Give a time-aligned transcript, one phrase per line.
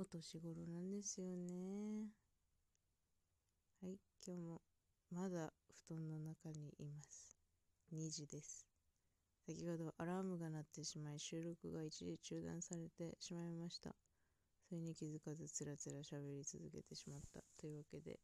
[0.00, 2.06] お年頃なんですよね。
[3.82, 4.62] はい、今日も
[5.10, 5.52] まだ
[5.88, 7.36] 布団の中にいます。
[7.92, 8.64] 2時です。
[9.44, 13.90] 先ほどアラームが鳴ってしまい収録が一時中断されてしまいました。
[14.68, 18.20] それに気づかずつらつら喋り続けてしまったというわけで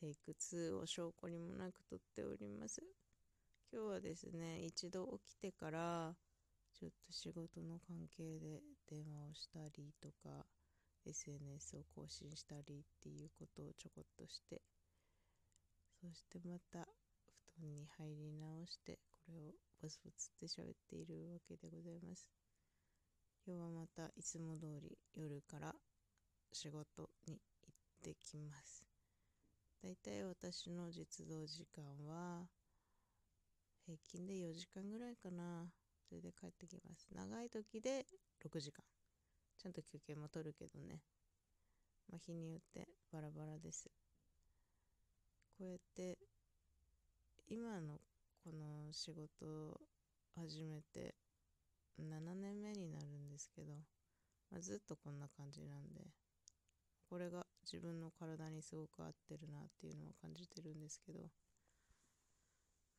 [0.00, 2.82] テイク2を証拠にもなく撮っております。
[3.72, 6.14] 今日はですね、一度起きてから
[6.78, 10.44] ちょっと仕事の関係で電話をしたりとか
[11.08, 14.60] SNS を更新したりっていうことをちょこっとして
[16.00, 16.86] そしてまた
[17.56, 19.52] 布団に入り直してこれを
[19.82, 22.28] ボツボツって喋っているわけでございます。
[23.46, 25.74] 今日はまたいつも通り夜から
[26.52, 28.84] 仕事に行ってきます。
[29.82, 32.46] だいたい私の実動時間は
[33.86, 35.66] 平均で4時間ぐらいかな。
[36.08, 37.08] それで帰ってきます。
[37.14, 38.06] 長い時で
[38.44, 38.97] 6時間。
[39.58, 41.00] ちゃんと休憩も取るけどね。
[42.10, 43.90] まあ日によってバラバラです。
[45.58, 46.16] こうやって
[47.48, 47.98] 今の
[48.44, 49.80] この仕事を
[50.36, 51.14] 始めて
[51.98, 53.72] 7年目になるんですけど、
[54.50, 56.06] まあ、ずっとこんな感じなんで
[57.10, 61.20] これが自分の体にすごく合ってるなっていうのを感じてるんですけど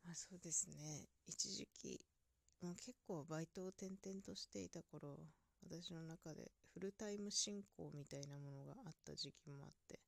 [0.03, 1.07] まあそうですね。
[1.27, 2.01] 一時期
[2.61, 5.19] もう結構バイトを転々としていた頃
[5.63, 9.99] 私の中でフルタイム進行みたいなものがあった時期もあって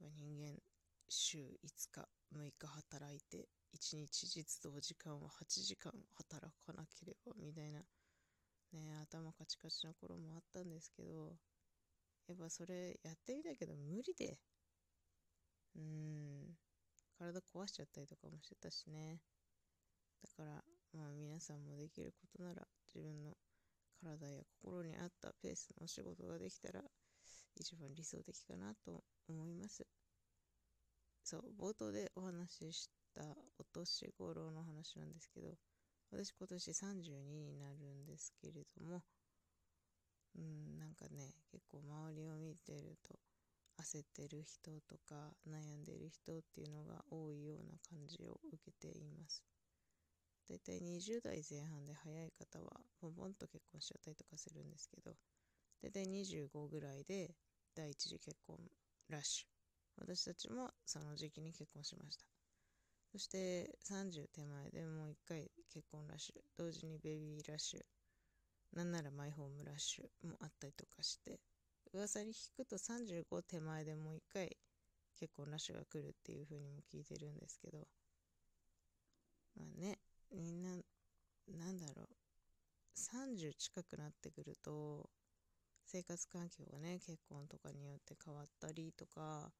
[0.00, 0.58] 人間
[1.08, 1.42] 週5
[1.90, 7.80] 日6日働いて1日実動時間は8時間働かなければみたいな
[8.72, 11.36] ね頭カチカチな頃もあったんですけど
[12.28, 14.38] やっぱそれやってみたけど無理で
[15.76, 16.56] うん
[17.18, 19.20] 体壊しちゃったりとかもしてたしね。
[20.22, 23.36] だからまあ皆さんもできることなら自分の
[24.02, 26.82] 体や心に合ったペースのお仕事ができたら
[27.56, 29.86] 一番理想的かなと思います。
[31.22, 33.22] そう冒頭でお話しした
[33.58, 35.58] お年頃の話なんですけど
[36.10, 39.02] 私今年32になるんですけれども
[40.36, 43.18] うんなんかね結構周りを見てると
[43.82, 49.57] 焦ってる人とか悩んでる人っていうのが多いような感じを受けています。
[50.48, 55.12] だいたい20代前半で早い方はボンボンと結婚しちゃったりとかするんですけど。
[55.82, 57.36] だいたい25ぐらいで
[57.74, 58.56] 第一次結婚
[59.08, 59.46] ラッシュ。
[60.00, 62.24] 私たちもその時期に結婚しました。
[63.12, 66.40] そして30手前でもう一回結婚ラッシュ。
[66.56, 67.80] 同時にベビーラッシュ。
[68.72, 71.40] なんならマイホームラッシュもあったりとかして。
[71.92, 74.56] 噂に聞くと35手前でもう一回
[75.18, 77.86] 結婚ラッシュが来るっていう風にも聞いてるんですけど。
[79.56, 79.98] まあね。
[80.32, 80.70] みんな
[81.48, 82.08] なんだろう。
[82.94, 85.08] 30近くなってくると
[85.84, 89.52] 生活環境がね結婚とかによって変わったりとか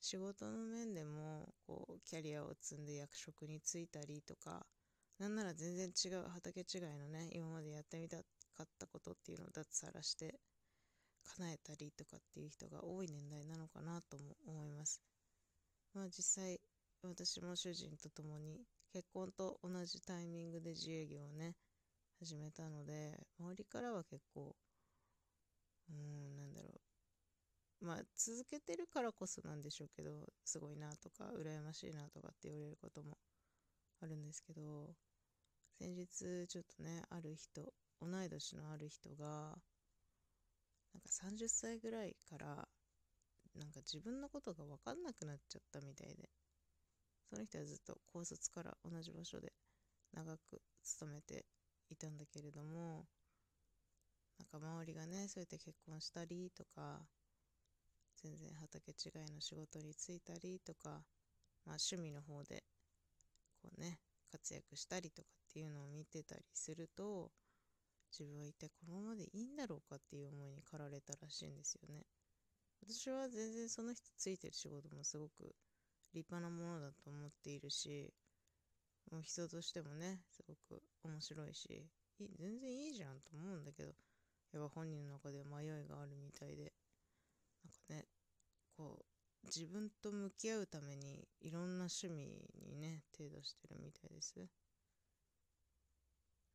[0.00, 4.66] 仕事の面でもこうキャリアを積んで役職に就いたりとか
[5.18, 8.22] なんなら全然違う畑違いのね今までやってみたか
[8.64, 10.38] ったことっていうのを脱サラして
[11.36, 15.00] 叶えたりとかっていう人が多い年代なのかなとも思います。
[15.94, 16.60] まあ実際
[17.00, 21.56] 私も主人と共に結婚と同じタイミングで自営業をね
[22.20, 24.56] 始めたので周りからは結構
[25.88, 26.80] うーんなんだろ
[27.80, 27.84] う。
[27.86, 30.10] まあ続けてるからこそなんでしょうけど
[30.44, 33.16] すごいなとか羨ましいなとかって言われることも
[34.00, 34.94] あるんですけど
[35.78, 39.58] 先日ちょっとねある人同い年のある人が
[40.94, 42.66] なんか30歳ぐらいから
[43.54, 46.30] なんか自分のことが分かんなくなっちゃったみたいで。
[47.28, 49.52] その人はずっと高卒から同じ場所で
[50.12, 51.44] 長く勤めて
[51.90, 53.06] いたんだけれども
[54.38, 57.00] なんか周りがねそうやって結婚したりとか
[58.22, 60.90] 全然畑違いの仕事に就いたりとか、
[61.64, 62.64] まあ、趣味の方で
[63.62, 63.98] こうね
[64.30, 67.30] 活躍したりとかっていうのを見てたりすると
[68.10, 72.04] 自分は一体このままでいいんだろうかっていう思いに駆られたらしいんですよね。
[72.82, 75.54] 私は全然その人ついてる仕事もすごく
[76.16, 78.10] 立派なものだと思っているし
[79.12, 83.92] もう人としてもねすごく面白いしい全然いいじゃんと思うんだけど
[84.52, 86.72] やっぱ本人の中で迷いがあるみたいで
[87.64, 88.06] なんかね
[88.76, 89.04] こう
[89.46, 92.14] 自分と向き合うためにいろんな趣味
[92.64, 94.34] にね手出してるみたいです。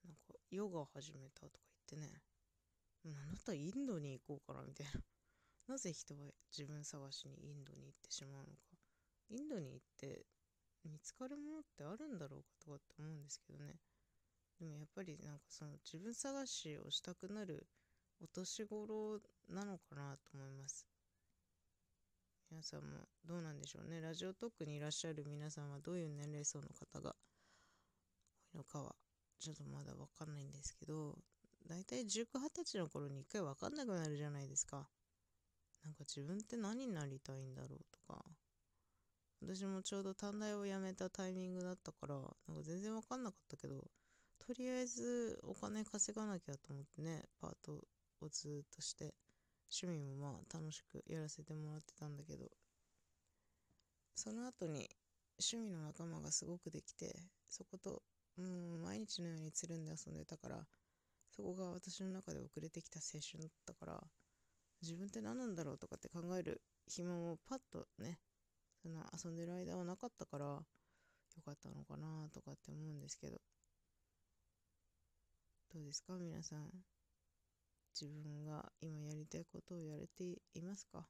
[0.04, 1.60] なんかヨガを始めたとか
[1.90, 2.22] 言ってね
[3.06, 5.02] あなたインドに行こうかなみたいな。
[5.68, 8.71] なぜ人は自分探しにインドに行ってしまうのか。
[9.32, 10.26] インドに行って
[10.84, 13.76] 見つかるものってあるんだろうかとかって思うんですけどね
[14.60, 17.66] でもやっぱりなんかその自分探しをしたくなる
[18.24, 19.20] お年頃
[19.50, 20.86] なのかなと思います。
[22.52, 24.00] 皆さんもどうなんでしょうね。
[24.00, 27.16] ラジオトークにいらっしゃる皆さんはどういう年齢層の方が
[28.54, 28.94] 多いのかは
[29.40, 31.18] ちょっとまだわかんないんですけど、
[31.68, 34.88] だいたい19、20歳の頃に一回わかんなくなるじゃないですか。
[35.84, 38.24] なんか自分って何になりたいんだろうとか。
[39.42, 43.84] 私もちょうど短大を辞めたタイミングだったから、なんか全然わかんなかったけど、
[44.38, 47.74] とりあえずお金稼がなきゃと思ってね、パート
[48.22, 49.16] をずっとして、
[49.72, 52.46] 趣味もまあ楽しくやらせてもらってたんだけど、
[54.16, 54.88] その後に
[55.40, 57.16] 趣味の仲間がすごくできて、
[57.50, 58.04] そこと
[58.38, 60.68] もう毎日のようにつるんで遊んでたから、
[61.36, 64.04] そこが私の中で遅れてきた青春だったから、
[64.84, 68.20] 自分って何なんだろうとかって考える暇もパッとね、
[68.82, 70.66] その遊んでる間はなかったから、よ
[71.46, 73.40] かったのかなとかって思うんですけど。
[75.74, 76.18] どうですか？
[76.18, 76.70] 皆さん。
[78.00, 81.06] 自分が今やりたいことをやれていますか？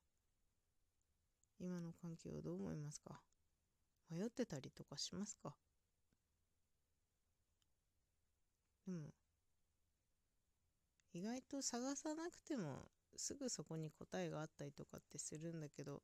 [1.59, 3.21] 今の環境をどう思いますか？
[4.09, 5.55] 迷ってたりとかしますか？
[8.85, 9.13] でも、
[11.13, 16.01] 意外と探さなくてもすぐそこに答えがあったりとかってするんだけど、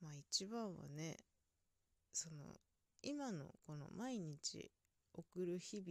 [0.00, 1.16] まあ一番はね、
[2.12, 2.60] その、
[3.02, 4.70] 今のこの毎日
[5.14, 5.82] 送る日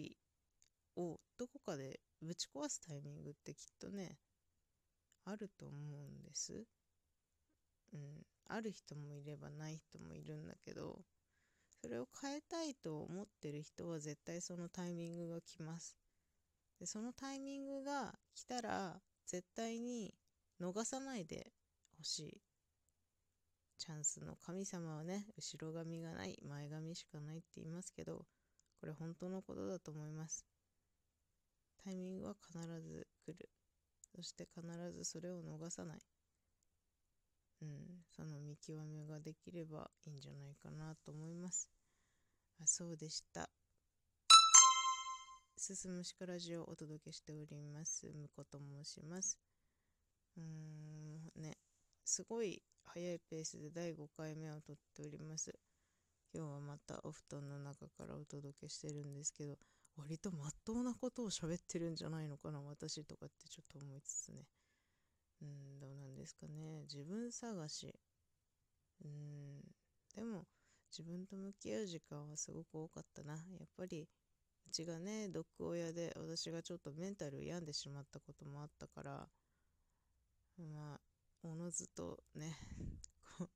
[0.95, 4.17] 々をどこかでぶち壊すタイミングってきっとね、
[5.25, 6.65] あると思うんです。
[7.93, 8.25] うん。
[8.47, 10.99] ある人もいればない人もいるんだけど、
[11.81, 15.95] それを変えたいと思ってる人は絶対そのタイミングが来ます。
[16.79, 20.15] で、そのタイミングが来たら、絶対に
[20.59, 21.51] 逃さないで
[21.97, 22.48] ほしい。
[23.79, 28.25] チャンスの神様はね、後ろ髪がない、前髪しかないって言いますけど、
[28.79, 30.45] これ本当のことだと思います。
[31.81, 33.49] タイミングは必ず来る。
[34.13, 35.99] そして必ずそれを逃さない。
[37.61, 41.69] うん、その見極めができればいいんじゃないかなと思います。
[42.61, 43.49] あそうでした。
[45.57, 48.11] 進むしかラジオをお届けしております。
[48.13, 49.39] むこと申します。
[50.37, 51.57] うーん、ね、
[52.03, 52.61] すごい
[52.91, 55.53] 早いペースで第5回目を撮っております。
[56.33, 59.59] 今日はまたお布団の中からお届けしてるんですけど、
[59.95, 64.47] 割とまっとうなことを喋ってるんじゃないのかな、私とかってちょっと思いつつね。
[65.43, 66.81] うん、どうなんですかね。
[66.91, 67.93] 自分探し。
[69.05, 69.61] うん、
[70.15, 70.47] でも、
[70.91, 73.33] 自分と向き合う時間はすごく多かったな。
[73.33, 74.07] やっぱり、
[74.67, 79.29] うちがね、ドッグ親で私がちょっとメンタル病んでしまったこともあったから、
[80.57, 81.08] まあ、
[81.43, 82.57] おのずとね、
[83.37, 83.49] こう、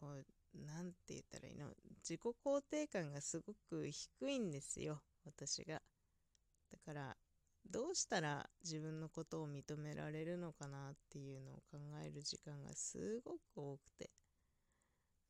[0.00, 0.24] こう、
[0.66, 1.66] なんて言ったらいいの
[2.02, 5.82] 自己肯定感がすごく低いんですよ、私が。
[6.70, 7.16] だから、
[7.70, 14.10] どうしたら自分のことを認められるのかなっていうのを考える時間がすごく多くて。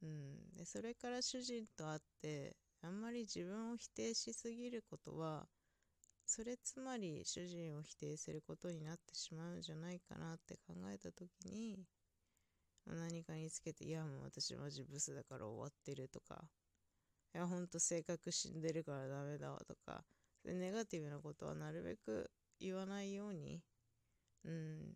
[0.03, 0.57] うん。
[0.57, 5.49] で、それから主人と会って、あんまり自分を否定しすぎることは、
[6.29, 11.87] それつまり主人を否定することになってしまうんじゃないかなって考えた時に、
[12.87, 16.45] 何かにつけて、いやもう私マジブスだから終わってるとか、
[17.35, 20.05] いやほんと性格死んでるからダメだわとか、
[20.45, 22.31] ネガティブなことはなるべく
[22.61, 23.63] 言わないように、
[24.45, 24.95] うん、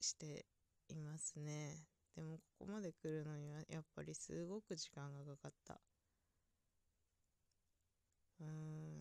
[0.00, 0.46] して
[0.88, 1.76] いますね。
[2.16, 5.78] でもここまで来るのにはやっぱりすごく時間がかかった。
[8.40, 8.93] うん、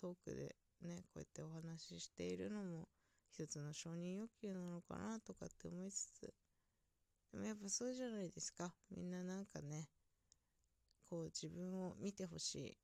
[0.00, 2.88] トークでね、こうやってお話ししているのも
[3.32, 6.32] 一つの承認欲求なのかなとかって思いつつ、
[7.32, 8.72] でもやっぱそうじゃないですか。
[8.90, 9.88] みんななんかね、
[11.10, 12.78] こう自分を見てほしい。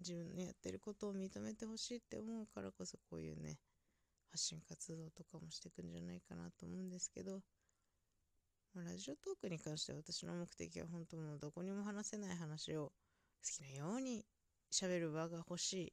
[0.00, 3.58] 自分のやってることを認めてほしいって思うからこそこういうね、
[4.30, 7.40] 発信活動とかもしていくんじゃないかなと思うんですけど、
[8.74, 12.92] ま、ラジオトークに関して私の目的は本当もうどこにも話せない話を好
[13.42, 14.24] きなように
[14.70, 15.92] 喋る場が欲しい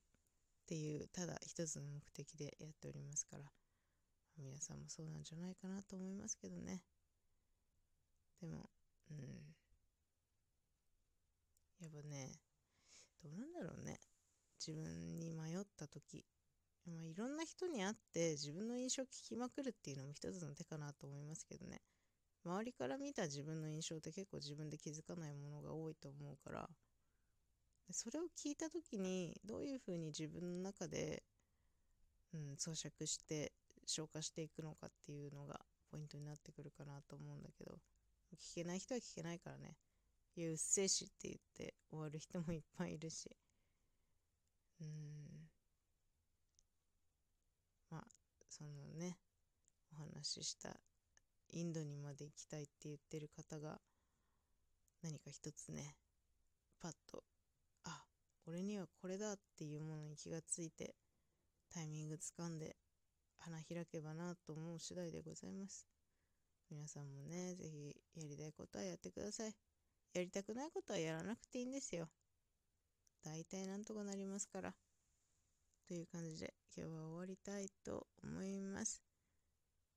[0.66, 3.46] っていうただ一つの目的でやっておりますから、
[4.36, 6.82] 皆さんもそうなんじゃないかなと思いますけどね。
[8.42, 8.68] でも、
[9.12, 9.18] うん。
[11.80, 12.32] やっぱね、
[13.24, 14.00] どうなんだろうね。
[14.60, 16.26] 自分に迷った時、
[16.88, 21.82] まあ、いろんな人に会って自分の印象を聞きまくるっていうのも一つの手かなと思いますけどね。
[22.44, 26.68] 周りから見た自分の印象って結構自分で気づかないものが多いと思うから、
[27.92, 31.24] それを聞いた時にどういうふうに自分の中で、
[32.34, 33.54] うん、咀嚼して
[33.86, 35.60] 消化していくのかっていうのが
[35.92, 37.78] ポイントになってくるかなと思うんだけど、
[38.38, 39.78] 聞けない人は聞けないからね。
[40.36, 43.30] いや、うっせえしって言って終わる人もいっぱいいるし。
[44.82, 45.26] うん。
[47.90, 48.04] まあ、
[48.50, 49.18] そのね
[49.94, 50.76] お話しした
[51.52, 53.80] インドにまで行きたいって言ってる方が
[55.02, 55.96] 何か一つね
[56.82, 57.24] パッと
[58.48, 60.96] 俺にはこれだっていうものに気がついて
[61.74, 62.76] タイミングつかんで
[63.38, 65.88] 花開けばなと思う次第でございます。
[66.70, 69.54] 皆さんもね是非やりたいことはやってください。
[70.14, 72.08] やりたくないことはやらなくていいんですよ。
[73.24, 74.74] 大体なんとかなりますから。
[75.88, 79.02] という感じで今日は終わりたいと思います。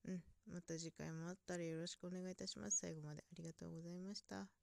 [0.04, 2.78] うんまた次回もあったらよろしくお願いいたします。
[2.78, 4.57] 最後までありがとうございました。